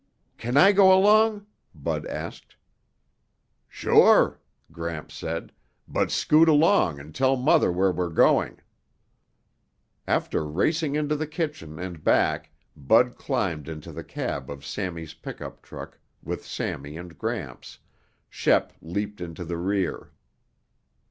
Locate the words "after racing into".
10.07-11.15